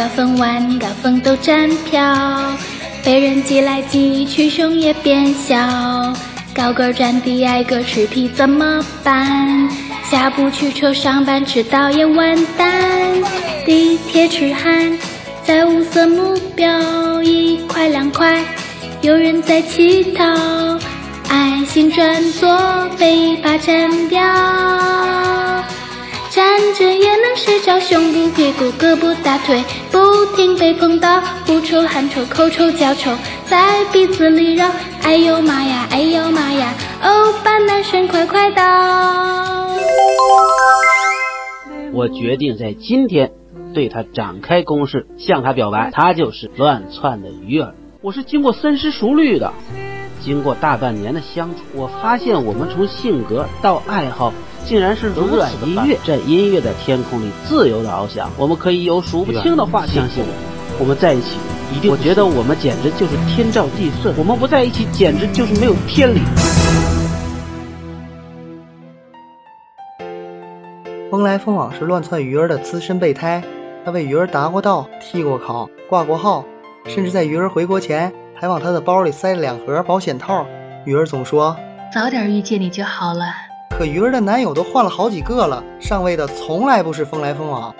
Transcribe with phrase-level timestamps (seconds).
[0.00, 2.02] 高峰弯，高峰都站飘，
[3.04, 5.54] 被人挤来挤去，胸也变小。
[6.54, 9.68] 高个站低，矮个吃皮怎么办？
[10.10, 12.80] 下不去车上班，迟到也完蛋。
[13.66, 14.98] 地铁痴汉
[15.44, 18.42] 在无色目标，一块两块，
[19.02, 20.24] 有人在乞讨。
[21.28, 22.48] 爱心转左，
[22.98, 24.18] 被怕站掉。
[26.30, 29.98] 站着也能睡着，胸部、屁股、胳膊、大腿不
[30.36, 33.10] 停被碰到，呼臭、汗臭、口臭、脚臭
[33.46, 34.70] 在鼻子里绕。
[35.02, 38.62] 哎呦妈呀，哎呦妈呀，欧巴男神快快到！
[41.92, 43.32] 我决定在今天
[43.74, 47.74] 对他展开攻势，向他表白，他就是乱窜的鱼儿。
[48.02, 49.52] 我是经过深思熟虑的。
[50.22, 54.32] 经过大半年的相处，我发现我们从性格到爱好，
[54.64, 58.30] 竟然是如此音乐，在音乐的天空里自由的翱翔。
[58.36, 61.36] 我们可以有数不清的话题相信我，我们在一起
[61.74, 61.90] 一定。
[61.90, 66.20] 我觉得我们简直就是天造地设，我们不在一起简直就是没有天理。
[71.10, 73.42] 风来风往是乱窜鱼儿的资深备胎，
[73.84, 76.44] 他为鱼儿答过道、替过考、挂过号，
[76.86, 78.12] 甚至在鱼儿回国前。
[78.40, 80.46] 还往他的包里塞了两盒保险套。
[80.86, 81.54] 鱼儿总说
[81.92, 83.26] 早点遇见你就好了。
[83.76, 87.74] 可鱼儿的男友都换了好几个了，上位的从来不是风来风往。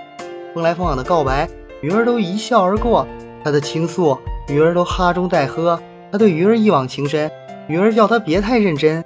[0.55, 1.49] 风来风往的告白，
[1.81, 3.07] 鱼儿都一笑而过；
[3.43, 5.81] 他的倾诉，鱼儿都哈中带喝。
[6.13, 7.31] 他对鱼儿一往情深，
[7.67, 9.03] 鱼儿叫他别太认真。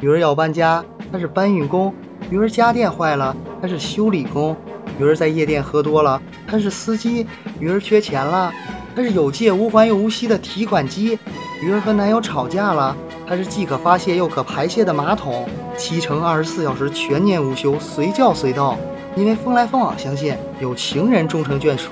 [0.00, 1.90] 鱼儿要搬家，他是搬运工；
[2.28, 4.54] 鱼儿家电坏了，他是修理工；
[4.98, 7.24] 鱼儿在夜店喝多了，他是司机；
[7.58, 8.52] 鱼儿缺钱了。
[8.96, 11.18] 他是有借无还又无息的提款机，
[11.60, 18.78] 鱼儿和男友吵架了，他是既可发泄又可排泄的马桶，七乘二十四小时全年无休，随叫随到。
[19.16, 21.90] 因为风来风往相信有情人终成眷属。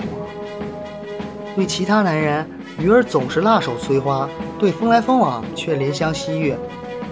[1.55, 2.45] 对其他男人，
[2.77, 4.27] 鱼儿总是辣手摧花；
[4.59, 6.53] 对风来风往却怜香惜玉。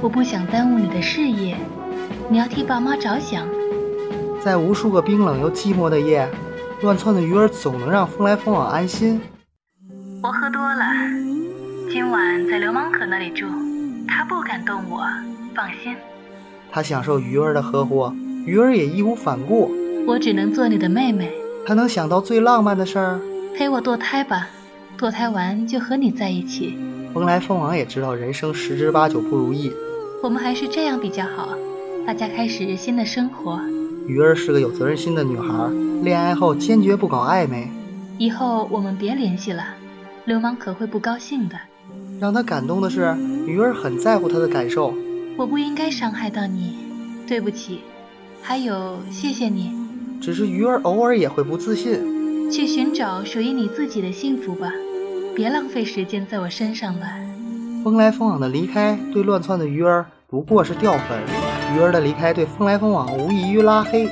[0.02, 1.56] 我不想耽误你的事业，
[2.28, 3.48] 你要替爸妈着想。
[4.44, 6.28] 在无数个冰冷又寂寞的夜，
[6.82, 9.22] 乱窜的鱼儿总能让风来风往安心。
[10.24, 10.86] 我喝多了，
[11.92, 13.48] 今晚在流氓可那里住，
[14.08, 15.02] 他不敢动我，
[15.56, 15.96] 放心。
[16.72, 18.14] 他享受鱼儿的呵护，
[18.46, 19.72] 鱼儿也义无反顾。
[20.06, 21.32] 我只能做你的妹妹。
[21.66, 23.20] 他能想到最浪漫的事儿，
[23.58, 24.48] 陪我堕胎吧，
[24.96, 26.78] 堕胎完就和你在一起。
[27.16, 29.74] 风来风往也知道人生十之八九不如意，
[30.22, 31.58] 我们还是这样比较好，
[32.06, 33.60] 大家开始新的生活。
[34.06, 35.68] 鱼儿是个有责任心的女孩，
[36.04, 37.68] 恋爱后坚决不搞暧昧。
[38.20, 39.64] 以后我们别联系了。
[40.26, 41.56] 流氓可会不高兴的。
[42.20, 43.16] 让他感动的是，
[43.48, 44.94] 鱼儿很在乎他的感受。
[45.38, 46.76] 我不应该伤害到你，
[47.28, 47.82] 对不起。
[48.42, 49.74] 还有，谢谢你。
[50.22, 52.52] 只是鱼儿偶尔也会不自信。
[52.52, 54.72] 去寻找属于你自己的幸福吧，
[55.36, 57.08] 别浪费时间在我身上了。
[57.84, 61.20] 风来风往的离开，对乱窜的鱼儿不过是掉粉。
[61.76, 64.08] 鱼儿的离开，对风来风往无异于拉黑。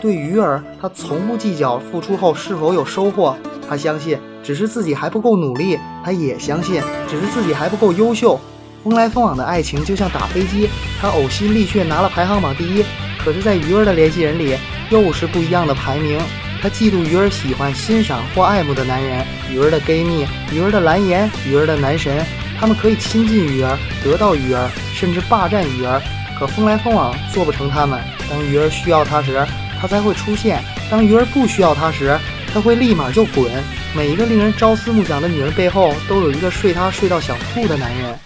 [0.00, 3.36] 对鱼儿，他从不计较付出后是否有收获。
[3.68, 4.18] 他相信。
[4.42, 8.38] 只是自己还不够努力，他也相信，只是自己还不够优秀。
[8.82, 10.68] 风来风往的爱情就像打飞机，
[11.00, 12.84] 他呕心沥血拿了排行榜第一，
[13.18, 14.56] 可是，在鱼儿的联系人里
[14.90, 16.18] 又是不一样的排名。
[16.60, 22.24] 他嫉妒鱼儿喜欢、欣赏或爱慕的男人，鱼儿的闺蜜，鱼儿的蓝颜，鱼儿的男神，
[22.58, 26.00] 他们可以亲近鱼儿，得到鱼儿，甚至霸占鱼儿。
[26.38, 28.00] 可风来风往做不成他们。
[28.30, 29.44] 当鱼儿需要他时，
[29.80, 30.58] 他才会出现；
[30.90, 32.18] 当鱼儿不需要他时，
[32.52, 33.50] 他会立马就滚。
[33.98, 38.16] 每一个令人朝思暮想的女人背后，都有一个睡她睡到想吐的男人。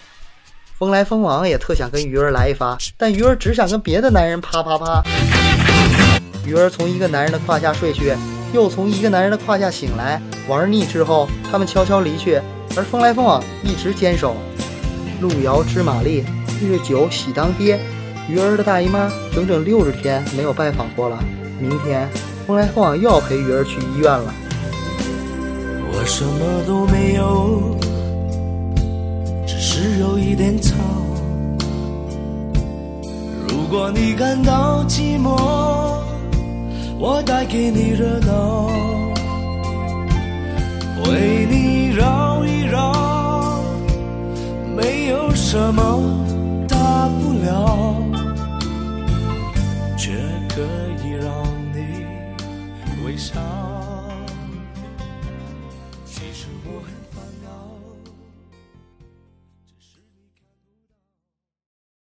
[0.78, 5.02] 风来风往也特想跟鱼儿来一发，但鱼儿只想跟别的男人啪啪啪。
[6.44, 8.14] 鱼儿从一个男人的胯下睡去，
[8.52, 12.38] 又从一个男人的胯下醒来，玩腻之后，他们悄悄离去，
[12.76, 14.36] 而风来风往一直坚守。
[15.22, 16.22] 路遥知马力，
[16.60, 17.80] 日久喜当爹。
[18.28, 21.18] 鱼儿的大姨妈整整六十天没有拜访过了，
[21.58, 22.06] 明天
[22.46, 24.34] 风来风往又要陪鱼儿去医院了。
[26.02, 27.78] 我什么都没有，
[29.46, 30.74] 只是有一点草。
[33.48, 35.30] 如果你感到寂寞，
[36.98, 38.66] 我带给你热闹，
[41.08, 43.62] 为你绕一绕，
[44.74, 46.02] 没有什么
[46.66, 47.94] 大不了，
[49.96, 50.10] 却
[50.48, 50.62] 可
[51.04, 51.32] 以让
[51.72, 52.04] 你
[53.06, 53.40] 微笑。